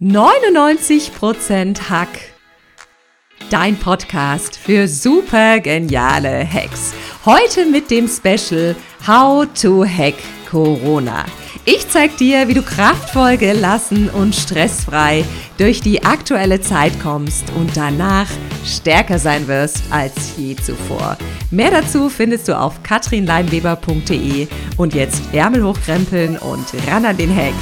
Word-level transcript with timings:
99% 0.00 1.90
Hack. 1.90 2.08
Dein 3.50 3.76
Podcast 3.76 4.56
für 4.56 4.88
super 4.88 5.60
geniale 5.60 6.48
Hacks. 6.50 6.94
Heute 7.26 7.66
mit 7.66 7.90
dem 7.90 8.08
Special 8.08 8.74
How 9.06 9.46
to 9.60 9.84
Hack 9.84 10.14
Corona. 10.50 11.26
Ich 11.66 11.86
zeig 11.90 12.16
dir, 12.16 12.48
wie 12.48 12.54
du 12.54 12.62
kraftvoll, 12.62 13.36
gelassen 13.36 14.08
und 14.08 14.34
stressfrei 14.34 15.22
durch 15.58 15.82
die 15.82 16.02
aktuelle 16.02 16.62
Zeit 16.62 16.98
kommst 17.02 17.52
und 17.54 17.76
danach 17.76 18.28
stärker 18.64 19.18
sein 19.18 19.48
wirst 19.48 19.82
als 19.90 20.38
je 20.38 20.56
zuvor. 20.56 21.18
Mehr 21.50 21.72
dazu 21.72 22.08
findest 22.08 22.48
du 22.48 22.58
auf 22.58 22.82
katrinleinweber.de 22.82 24.48
und 24.78 24.94
jetzt 24.94 25.20
Ärmel 25.34 25.62
hochkrempeln 25.62 26.38
und 26.38 26.64
ran 26.86 27.04
an 27.04 27.18
den 27.18 27.36
Hack. 27.36 27.52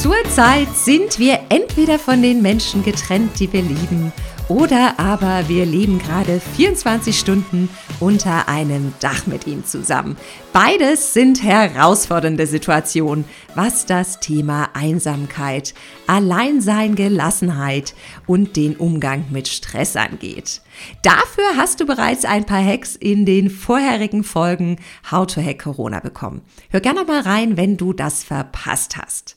Zurzeit 0.00 0.74
sind 0.74 1.18
wir 1.18 1.40
entweder 1.50 1.98
von 1.98 2.22
den 2.22 2.40
Menschen 2.40 2.82
getrennt, 2.82 3.38
die 3.38 3.52
wir 3.52 3.60
lieben, 3.60 4.14
oder 4.48 4.98
aber 4.98 5.46
wir 5.46 5.66
leben 5.66 5.98
gerade 5.98 6.40
24 6.40 7.18
Stunden 7.18 7.68
unter 8.00 8.48
einem 8.48 8.94
Dach 9.00 9.26
mit 9.26 9.46
ihnen 9.46 9.66
zusammen. 9.66 10.16
Beides 10.54 11.12
sind 11.12 11.42
herausfordernde 11.42 12.46
Situationen, 12.46 13.26
was 13.54 13.84
das 13.84 14.20
Thema 14.20 14.70
Einsamkeit, 14.72 15.74
Alleinsein, 16.06 16.94
Gelassenheit 16.94 17.94
und 18.26 18.56
den 18.56 18.76
Umgang 18.76 19.26
mit 19.28 19.48
Stress 19.48 19.96
angeht. 19.96 20.62
Dafür 21.02 21.58
hast 21.58 21.78
du 21.78 21.84
bereits 21.84 22.24
ein 22.24 22.46
paar 22.46 22.64
Hacks 22.64 22.96
in 22.96 23.26
den 23.26 23.50
vorherigen 23.50 24.24
Folgen 24.24 24.78
How 25.10 25.26
to 25.26 25.42
Hack 25.42 25.62
Corona 25.62 26.00
bekommen. 26.00 26.40
Hör 26.70 26.80
gerne 26.80 27.04
mal 27.04 27.20
rein, 27.20 27.58
wenn 27.58 27.76
du 27.76 27.92
das 27.92 28.24
verpasst 28.24 28.96
hast. 28.96 29.36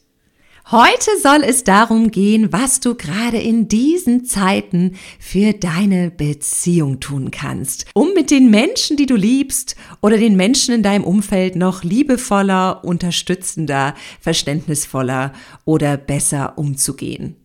Heute 0.71 1.11
soll 1.21 1.43
es 1.43 1.65
darum 1.65 2.09
gehen, 2.09 2.53
was 2.53 2.79
du 2.79 2.95
gerade 2.95 3.37
in 3.37 3.67
diesen 3.67 4.23
Zeiten 4.23 4.95
für 5.19 5.51
deine 5.51 6.09
Beziehung 6.09 7.01
tun 7.01 7.31
kannst, 7.31 7.85
um 7.93 8.13
mit 8.13 8.31
den 8.31 8.49
Menschen, 8.49 8.95
die 8.95 9.05
du 9.05 9.17
liebst 9.17 9.75
oder 10.01 10.17
den 10.17 10.37
Menschen 10.37 10.73
in 10.73 10.81
deinem 10.81 11.03
Umfeld 11.03 11.57
noch 11.57 11.83
liebevoller, 11.83 12.85
unterstützender, 12.85 13.93
verständnisvoller 14.21 15.33
oder 15.65 15.97
besser 15.97 16.57
umzugehen. 16.57 17.35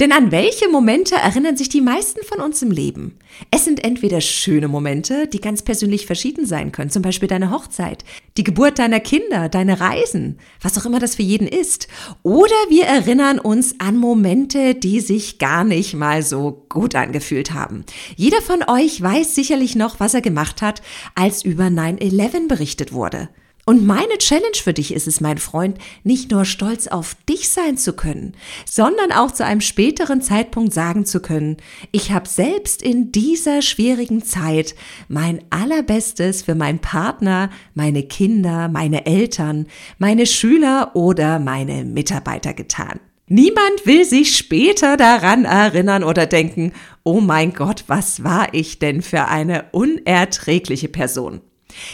Denn 0.00 0.12
an 0.12 0.30
welche 0.30 0.68
Momente 0.68 1.16
erinnern 1.16 1.56
sich 1.56 1.68
die 1.68 1.80
meisten 1.80 2.24
von 2.24 2.40
uns 2.40 2.62
im 2.62 2.70
Leben? 2.70 3.18
Es 3.50 3.64
sind 3.64 3.82
entweder 3.82 4.20
schöne 4.20 4.68
Momente, 4.68 5.26
die 5.26 5.40
ganz 5.40 5.62
persönlich 5.62 6.06
verschieden 6.06 6.46
sein 6.46 6.70
können, 6.70 6.90
zum 6.90 7.02
Beispiel 7.02 7.26
deine 7.26 7.50
Hochzeit, 7.50 8.04
die 8.36 8.44
Geburt 8.44 8.78
deiner 8.78 9.00
Kinder, 9.00 9.48
deine 9.48 9.80
Reisen, 9.80 10.38
was 10.62 10.78
auch 10.78 10.86
immer 10.86 11.00
das 11.00 11.16
für 11.16 11.22
jeden 11.22 11.48
ist. 11.48 11.88
Oder 12.22 12.54
wir 12.68 12.84
erinnern 12.84 13.40
uns 13.40 13.80
an 13.80 13.96
Momente, 13.96 14.76
die 14.76 15.00
sich 15.00 15.38
gar 15.38 15.64
nicht 15.64 15.94
mal 15.94 16.22
so 16.22 16.64
gut 16.68 16.94
angefühlt 16.94 17.52
haben. 17.52 17.84
Jeder 18.14 18.40
von 18.40 18.62
euch 18.68 19.02
weiß 19.02 19.34
sicherlich 19.34 19.74
noch, 19.74 19.98
was 19.98 20.14
er 20.14 20.22
gemacht 20.22 20.62
hat, 20.62 20.80
als 21.16 21.44
über 21.44 21.64
9-11 21.64 22.46
berichtet 22.46 22.92
wurde. 22.92 23.30
Und 23.68 23.84
meine 23.84 24.16
Challenge 24.16 24.56
für 24.56 24.72
dich 24.72 24.94
ist 24.94 25.06
es, 25.06 25.20
mein 25.20 25.36
Freund, 25.36 25.76
nicht 26.02 26.30
nur 26.30 26.46
stolz 26.46 26.86
auf 26.86 27.16
dich 27.28 27.50
sein 27.50 27.76
zu 27.76 27.92
können, 27.92 28.34
sondern 28.64 29.12
auch 29.12 29.30
zu 29.30 29.44
einem 29.44 29.60
späteren 29.60 30.22
Zeitpunkt 30.22 30.72
sagen 30.72 31.04
zu 31.04 31.20
können, 31.20 31.58
ich 31.92 32.10
habe 32.10 32.26
selbst 32.26 32.80
in 32.80 33.12
dieser 33.12 33.60
schwierigen 33.60 34.24
Zeit 34.24 34.74
mein 35.08 35.42
allerbestes 35.50 36.40
für 36.40 36.54
meinen 36.54 36.78
Partner, 36.78 37.50
meine 37.74 38.04
Kinder, 38.04 38.68
meine 38.68 39.04
Eltern, 39.04 39.66
meine 39.98 40.24
Schüler 40.24 40.92
oder 40.94 41.38
meine 41.38 41.84
Mitarbeiter 41.84 42.54
getan. 42.54 43.00
Niemand 43.26 43.84
will 43.84 44.06
sich 44.06 44.34
später 44.34 44.96
daran 44.96 45.44
erinnern 45.44 46.04
oder 46.04 46.24
denken, 46.24 46.72
oh 47.04 47.20
mein 47.20 47.52
Gott, 47.52 47.84
was 47.86 48.24
war 48.24 48.54
ich 48.54 48.78
denn 48.78 49.02
für 49.02 49.26
eine 49.26 49.66
unerträgliche 49.72 50.88
Person. 50.88 51.42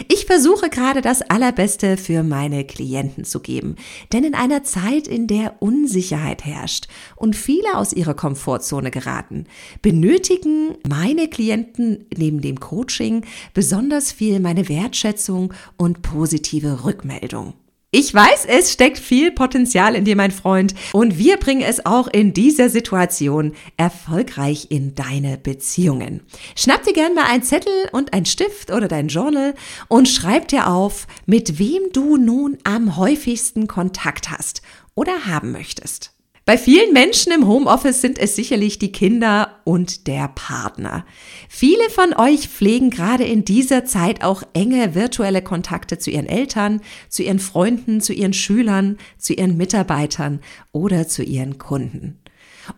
Ich 0.08 0.26
versuche 0.26 0.70
gerade 0.70 1.00
das 1.00 1.22
Allerbeste 1.22 1.96
für 1.96 2.22
meine 2.22 2.64
Klienten 2.64 3.24
zu 3.24 3.40
geben, 3.40 3.76
denn 4.12 4.24
in 4.24 4.34
einer 4.34 4.62
Zeit, 4.62 5.08
in 5.08 5.26
der 5.26 5.56
Unsicherheit 5.60 6.44
herrscht 6.44 6.86
und 7.16 7.36
viele 7.36 7.76
aus 7.76 7.92
ihrer 7.92 8.14
Komfortzone 8.14 8.90
geraten, 8.90 9.46
benötigen 9.82 10.76
meine 10.88 11.28
Klienten 11.28 12.06
neben 12.16 12.40
dem 12.40 12.60
Coaching 12.60 13.24
besonders 13.52 14.12
viel 14.12 14.40
meine 14.40 14.68
Wertschätzung 14.68 15.52
und 15.76 16.02
positive 16.02 16.84
Rückmeldung. 16.84 17.54
Ich 17.96 18.12
weiß, 18.12 18.46
es 18.46 18.72
steckt 18.72 18.98
viel 18.98 19.30
Potenzial 19.30 19.94
in 19.94 20.04
dir, 20.04 20.16
mein 20.16 20.32
Freund, 20.32 20.74
und 20.94 21.16
wir 21.16 21.36
bringen 21.36 21.62
es 21.62 21.86
auch 21.86 22.08
in 22.08 22.32
dieser 22.32 22.68
Situation 22.68 23.52
erfolgreich 23.76 24.66
in 24.70 24.96
deine 24.96 25.38
Beziehungen. 25.38 26.22
Schnapp 26.56 26.82
dir 26.82 26.92
gern 26.92 27.14
mal 27.14 27.26
einen 27.26 27.44
Zettel 27.44 27.72
und 27.92 28.12
einen 28.12 28.26
Stift 28.26 28.72
oder 28.72 28.88
dein 28.88 29.06
Journal 29.06 29.54
und 29.86 30.08
schreib 30.08 30.48
dir 30.48 30.66
auf, 30.66 31.06
mit 31.26 31.60
wem 31.60 31.82
du 31.92 32.16
nun 32.16 32.58
am 32.64 32.96
häufigsten 32.96 33.68
Kontakt 33.68 34.28
hast 34.28 34.62
oder 34.96 35.26
haben 35.26 35.52
möchtest. 35.52 36.13
Bei 36.46 36.58
vielen 36.58 36.92
Menschen 36.92 37.32
im 37.32 37.46
Homeoffice 37.46 38.02
sind 38.02 38.18
es 38.18 38.36
sicherlich 38.36 38.78
die 38.78 38.92
Kinder 38.92 39.60
und 39.64 40.06
der 40.06 40.28
Partner. 40.28 41.06
Viele 41.48 41.88
von 41.88 42.12
euch 42.12 42.48
pflegen 42.48 42.90
gerade 42.90 43.24
in 43.24 43.46
dieser 43.46 43.86
Zeit 43.86 44.22
auch 44.22 44.42
enge 44.52 44.94
virtuelle 44.94 45.40
Kontakte 45.40 45.98
zu 45.98 46.10
ihren 46.10 46.26
Eltern, 46.26 46.82
zu 47.08 47.22
ihren 47.22 47.38
Freunden, 47.38 48.02
zu 48.02 48.12
ihren 48.12 48.34
Schülern, 48.34 48.98
zu 49.16 49.32
ihren 49.32 49.56
Mitarbeitern 49.56 50.40
oder 50.70 51.08
zu 51.08 51.22
ihren 51.22 51.56
Kunden. 51.56 52.18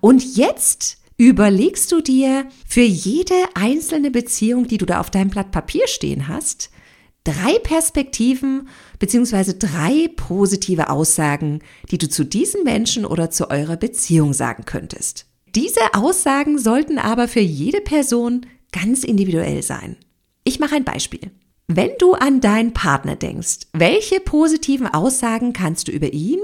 Und 0.00 0.36
jetzt 0.36 0.98
überlegst 1.16 1.90
du 1.90 2.00
dir 2.00 2.46
für 2.68 2.82
jede 2.82 3.34
einzelne 3.54 4.12
Beziehung, 4.12 4.68
die 4.68 4.78
du 4.78 4.86
da 4.86 5.00
auf 5.00 5.10
deinem 5.10 5.30
Blatt 5.30 5.50
Papier 5.50 5.88
stehen 5.88 6.28
hast, 6.28 6.70
drei 7.26 7.58
Perspektiven 7.58 8.68
beziehungsweise 8.98 9.54
drei 9.54 10.08
positive 10.14 10.90
Aussagen, 10.90 11.60
die 11.90 11.98
du 11.98 12.08
zu 12.08 12.24
diesen 12.24 12.62
Menschen 12.62 13.04
oder 13.04 13.30
zu 13.30 13.50
eurer 13.50 13.76
Beziehung 13.76 14.32
sagen 14.32 14.64
könntest. 14.64 15.26
Diese 15.54 15.80
Aussagen 15.94 16.58
sollten 16.58 16.98
aber 16.98 17.28
für 17.28 17.40
jede 17.40 17.80
Person 17.80 18.46
ganz 18.70 19.02
individuell 19.04 19.62
sein. 19.62 19.96
Ich 20.44 20.60
mache 20.60 20.76
ein 20.76 20.84
Beispiel. 20.84 21.32
Wenn 21.66 21.90
du 21.98 22.12
an 22.12 22.40
deinen 22.40 22.72
Partner 22.72 23.16
denkst, 23.16 23.66
welche 23.72 24.20
positiven 24.20 24.86
Aussagen 24.86 25.52
kannst 25.52 25.88
du 25.88 25.92
über 25.92 26.12
ihn 26.12 26.38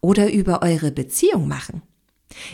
oder 0.00 0.32
über 0.32 0.62
eure 0.62 0.90
Beziehung 0.90 1.48
machen? 1.48 1.82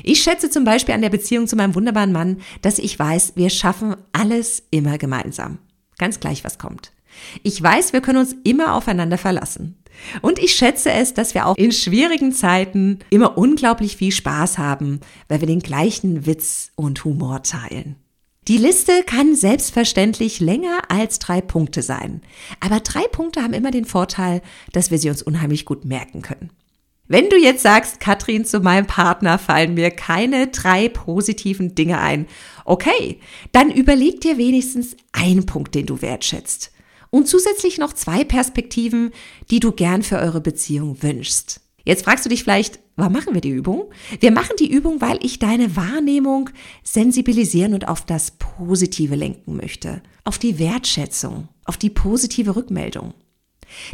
Ich 0.02 0.22
schätze 0.22 0.50
zum 0.50 0.64
Beispiel 0.64 0.94
an 0.94 1.02
der 1.02 1.10
Beziehung 1.10 1.47
zu 1.47 1.54
meinem 1.54 1.75
wunderbaren 1.76 2.12
Mann, 2.12 2.38
dass 2.62 2.81
ich 2.81 2.98
weiß, 2.98 3.34
wir 3.37 3.48
schaffen 3.48 3.94
alles 4.12 4.64
immer 4.70 4.98
gemeinsam. 4.98 5.58
Ganz 5.98 6.19
gleich, 6.19 6.42
was 6.42 6.58
kommt. 6.58 6.92
Ich 7.43 7.62
weiß, 7.62 7.93
wir 7.93 8.00
können 8.00 8.19
uns 8.19 8.34
immer 8.44 8.75
aufeinander 8.75 9.19
verlassen. 9.19 9.76
Und 10.22 10.38
ich 10.38 10.54
schätze 10.54 10.91
es, 10.91 11.15
dass 11.15 11.34
wir 11.34 11.47
auch 11.47 11.56
in 11.56 11.72
schwierigen 11.72 12.32
Zeiten 12.32 13.00
immer 13.10 13.37
unglaublich 13.37 13.97
viel 13.97 14.12
Spaß 14.12 14.59
haben, 14.59 15.00
weil 15.28 15.41
wir 15.41 15.47
den 15.47 15.60
gleichen 15.60 16.26
Witz 16.26 16.72
und 16.75 17.04
Humor 17.04 17.43
teilen. 17.43 17.97
Die 18.49 18.56
Liste 18.56 19.03
kann 19.04 19.37
selbstverständlich 19.37 20.41
länger 20.41 20.82
als 20.88 21.19
drei 21.19 21.41
Punkte 21.41 21.82
sein. 21.82 22.22
Aber 22.59 22.81
drei 22.81 23.03
Punkte 23.03 23.43
haben 23.43 23.53
immer 23.53 23.70
den 23.70 23.84
Vorteil, 23.84 24.43
dass 24.72 24.91
wir 24.91 24.99
sie 24.99 25.10
uns 25.10 25.22
unheimlich 25.22 25.66
gut 25.66 25.84
merken 25.84 26.22
können. 26.22 26.50
Wenn 27.06 27.28
du 27.28 27.37
jetzt 27.37 27.62
sagst, 27.62 28.00
Katrin, 28.00 28.44
zu 28.44 28.60
meinem 28.60 28.87
Partner 28.87 29.38
fallen 29.38 29.75
mir 29.75 29.91
keine 29.91 30.47
drei 30.47 30.88
positiven 30.88 31.75
Dinge 31.75 31.99
ein, 31.99 32.26
okay, 32.65 33.19
dann 33.53 33.70
überleg 33.70 34.20
dir 34.20 34.38
wenigstens 34.38 34.97
einen 35.12 35.44
Punkt, 35.44 35.75
den 35.75 35.87
du 35.87 36.03
wertschätzt 36.03 36.72
und 37.10 37.28
zusätzlich 37.28 37.78
noch 37.78 37.93
zwei 37.93 38.25
Perspektiven, 38.25 39.12
die 39.50 39.60
du 39.60 39.72
gern 39.72 40.03
für 40.03 40.19
eure 40.19 40.41
Beziehung 40.41 41.03
wünschst. 41.03 41.60
Jetzt 41.84 42.04
fragst 42.04 42.25
du 42.25 42.28
dich 42.28 42.43
vielleicht, 42.44 42.78
warum 42.97 43.12
machen 43.12 43.35
wir 43.35 43.40
die 43.40 43.50
Übung? 43.50 43.90
Wir 44.20 44.31
machen 44.31 44.56
die 44.58 44.70
Übung, 44.70 45.00
weil 45.00 45.19
ich 45.25 45.38
deine 45.38 45.76
Wahrnehmung 45.76 46.50
sensibilisieren 46.85 47.75
und 47.75 47.88
auf 47.88 48.05
das 48.05 48.32
Positive 48.32 49.17
lenken 49.17 49.56
möchte, 49.56 50.02
auf 50.25 50.38
die 50.38 50.58
Wertschätzung, 50.58 51.49
auf 51.64 51.76
die 51.76 51.90
positive 51.90 52.55
Rückmeldung. 52.55 53.14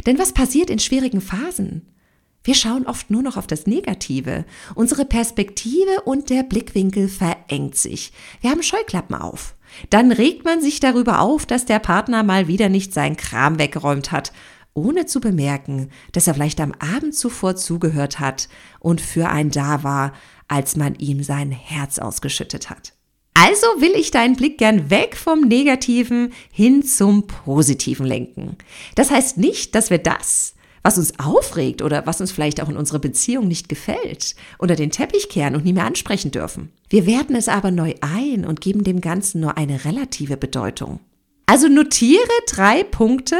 Denn 0.05 0.19
was 0.19 0.33
passiert 0.33 0.69
in 0.69 0.79
schwierigen 0.79 1.21
Phasen? 1.21 1.93
Wir 2.43 2.55
schauen 2.55 2.85
oft 2.87 3.09
nur 3.09 3.21
noch 3.21 3.35
auf 3.37 3.47
das 3.47 3.67
Negative. 3.67 4.45
Unsere 4.73 5.05
Perspektive 5.05 6.01
und 6.05 6.29
der 6.29 6.43
Blickwinkel 6.43 7.09
verengt 7.09 7.75
sich. 7.75 8.13
Wir 8.41 8.51
haben 8.51 8.63
Scheuklappen 8.63 9.15
auf. 9.15 9.55
Dann 9.89 10.11
regt 10.11 10.45
man 10.45 10.61
sich 10.61 10.79
darüber 10.79 11.19
auf, 11.19 11.45
dass 11.45 11.65
der 11.65 11.79
Partner 11.79 12.23
mal 12.23 12.47
wieder 12.47 12.69
nicht 12.69 12.93
sein 12.93 13.17
Kram 13.17 13.59
weggeräumt 13.59 14.11
hat, 14.11 14.31
ohne 14.73 15.05
zu 15.05 15.19
bemerken, 15.19 15.89
dass 16.11 16.27
er 16.27 16.35
vielleicht 16.35 16.61
am 16.61 16.73
Abend 16.73 17.15
zuvor 17.15 17.55
zugehört 17.55 18.19
hat 18.19 18.47
und 18.79 19.01
für 19.01 19.27
einen 19.27 19.51
da 19.51 19.83
war, 19.83 20.13
als 20.47 20.75
man 20.75 20.95
ihm 20.95 21.23
sein 21.23 21.51
Herz 21.51 21.99
ausgeschüttet 21.99 22.69
hat. 22.69 22.93
Also 23.33 23.67
will 23.79 23.93
ich 23.95 24.09
deinen 24.11 24.35
Blick 24.35 24.57
gern 24.57 24.89
weg 24.89 25.15
vom 25.15 25.41
Negativen 25.41 26.33
hin 26.51 26.83
zum 26.83 27.27
Positiven 27.27 28.05
lenken. 28.05 28.57
Das 28.95 29.11
heißt 29.11 29.37
nicht, 29.37 29.75
dass 29.75 29.89
wir 29.89 29.99
das, 29.99 30.55
was 30.87 30.97
uns 30.97 31.19
aufregt 31.19 31.81
oder 31.81 32.07
was 32.07 32.21
uns 32.21 32.31
vielleicht 32.31 32.61
auch 32.61 32.69
in 32.69 32.77
unserer 32.77 32.99
Beziehung 32.99 33.45
nicht 33.45 33.67
gefällt, 33.67 34.35
unter 34.57 34.77
den 34.77 34.89
Teppich 34.89 35.27
kehren 35.27 35.53
und 35.53 35.65
nie 35.65 35.73
mehr 35.73 35.83
ansprechen 35.83 36.31
dürfen. 36.31 36.71
Wir 36.89 37.05
werten 37.05 37.35
es 37.35 37.49
aber 37.49 37.71
neu 37.71 37.95
ein 37.99 38.45
und 38.45 38.61
geben 38.61 38.85
dem 38.85 39.01
Ganzen 39.01 39.41
nur 39.41 39.57
eine 39.57 39.83
relative 39.83 40.37
Bedeutung. 40.37 41.01
Also 41.45 41.67
notiere 41.67 42.21
drei 42.47 42.85
Punkte, 42.85 43.35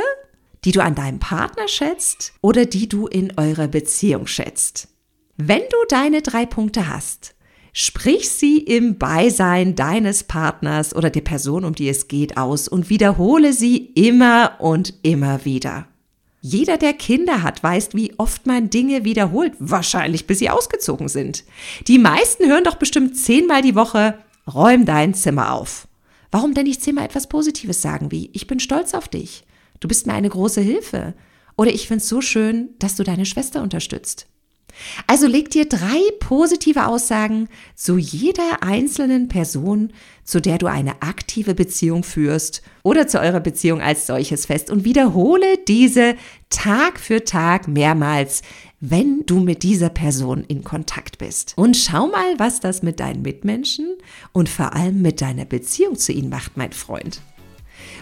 die 0.66 0.74
du 0.74 0.84
an 0.84 0.96
deinem 0.96 1.20
Partner 1.20 1.70
schätzt 1.70 2.34
oder 2.42 2.66
die 2.66 2.90
du 2.90 3.08
in 3.08 3.32
eurer 3.38 3.70
Beziehung 3.70 4.28
schätzt. 4.28 4.90
Wenn 5.38 5.62
du 5.62 5.78
deine 5.88 6.22
drei 6.22 6.46
Punkte 6.46 6.90
hast, 6.90 7.34
sprich 7.72 8.30
sie 8.30 8.58
im 8.58 8.98
Beisein 8.98 9.74
deines 9.76 10.26
Partners 10.26 10.94
oder 10.94 11.10
der 11.10 11.22
Person, 11.22 11.64
um 11.64 11.74
die 11.74 11.88
es 11.88 12.10
geht, 12.10 12.36
aus 12.36 12.68
und 12.68 12.90
wiederhole 12.90 13.54
sie 13.54 13.78
immer 13.78 14.58
und 14.60 14.96
immer 15.04 15.46
wieder. 15.46 15.88
Jeder, 16.50 16.78
der 16.78 16.94
Kinder 16.94 17.44
hat, 17.44 17.62
weiß, 17.62 17.90
wie 17.92 18.18
oft 18.18 18.46
man 18.46 18.70
Dinge 18.70 19.04
wiederholt, 19.04 19.52
wahrscheinlich 19.60 20.28
bis 20.28 20.40
sie 20.40 20.50
ausgezogen 20.50 21.10
sind. 21.10 21.44
Die 21.88 22.00
meisten 22.00 22.48
hören 22.48 22.64
doch 22.64 22.76
bestimmt 22.76 23.18
zehnmal 23.18 23.62
die 23.62 23.76
Woche, 23.76 24.18
räum 24.54 24.86
dein 24.86 25.14
Zimmer 25.14 25.52
auf. 25.52 25.90
Warum 26.32 26.54
denn 26.54 26.64
nicht 26.64 26.82
zehnmal 26.82 27.04
etwas 27.04 27.28
Positives 27.28 27.82
sagen 27.82 28.12
wie, 28.12 28.30
ich 28.32 28.48
bin 28.48 28.62
stolz 28.62 28.94
auf 28.94 29.10
dich, 29.10 29.44
du 29.82 29.90
bist 29.90 30.08
mir 30.08 30.14
eine 30.14 30.30
große 30.30 30.62
Hilfe 30.62 31.16
oder 31.58 31.74
ich 31.74 31.86
find's 31.86 32.08
so 32.08 32.22
schön, 32.22 32.70
dass 32.80 32.96
du 32.96 33.04
deine 33.04 33.26
Schwester 33.26 33.62
unterstützt. 33.62 34.28
Also 35.08 35.28
leg 35.28 35.50
dir 35.50 35.66
drei 35.66 36.00
positive 36.20 36.88
Aussagen 36.88 37.50
zu 37.76 37.98
jeder 37.98 38.62
einzelnen 38.62 39.28
Person, 39.28 39.94
zu 40.24 40.42
der 40.42 40.58
du 40.58 40.68
eine 40.68 41.02
aktive 41.02 41.56
Beziehung 41.56 42.04
führst 42.04 42.62
oder 42.84 43.08
zu 43.08 43.20
eurer 43.20 43.40
Beziehung 43.40 43.82
als 43.82 44.08
solches 44.08 44.46
fest 44.46 44.70
und 44.70 44.84
wiederhole 44.84 45.58
diese 45.68 46.16
Tag 46.50 47.00
für 47.00 47.24
Tag 47.24 47.68
mehrmals, 47.68 48.42
wenn 48.80 49.24
du 49.26 49.40
mit 49.40 49.64
dieser 49.64 49.90
Person 49.90 50.44
in 50.48 50.64
Kontakt 50.64 51.18
bist. 51.18 51.54
Und 51.56 51.78
schau 51.78 52.08
mal, 52.08 52.38
was 52.38 52.60
das 52.60 52.84
mit 52.84 53.00
deinen 53.00 53.22
Mitmenschen 53.22 53.96
und 54.34 54.50
vor 54.50 54.74
allem 54.74 55.02
mit 55.02 55.22
deiner 55.22 55.46
Beziehung 55.46 55.96
zu 55.96 56.12
ihnen 56.12 56.30
macht, 56.30 56.58
mein 56.58 56.74
Freund. 56.74 57.22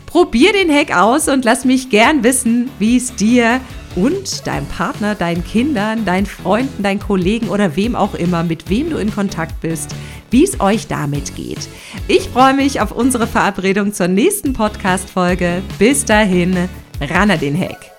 Probier 0.05 0.53
den 0.53 0.71
Hack 0.71 0.95
aus 0.95 1.27
und 1.27 1.45
lass 1.45 1.65
mich 1.65 1.89
gern 1.89 2.23
wissen, 2.23 2.69
wie 2.79 2.97
es 2.97 3.15
dir 3.15 3.61
und 3.95 4.45
deinem 4.45 4.65
Partner, 4.67 5.15
deinen 5.15 5.43
Kindern, 5.43 6.05
deinen 6.05 6.25
Freunden, 6.25 6.83
deinen 6.83 6.99
Kollegen 6.99 7.49
oder 7.49 7.75
wem 7.75 7.95
auch 7.95 8.13
immer, 8.13 8.43
mit 8.43 8.69
wem 8.69 8.89
du 8.89 8.97
in 8.97 9.13
Kontakt 9.13 9.61
bist, 9.61 9.95
wie 10.31 10.43
es 10.43 10.59
euch 10.59 10.87
damit 10.87 11.35
geht. 11.35 11.69
Ich 12.07 12.29
freue 12.29 12.53
mich 12.53 12.81
auf 12.81 12.91
unsere 12.91 13.27
Verabredung 13.27 13.93
zur 13.93 14.07
nächsten 14.07 14.53
Podcast-Folge. 14.53 15.61
Bis 15.79 16.05
dahin, 16.05 16.69
ran 16.99 17.31
den 17.39 17.57
Hack. 17.59 17.94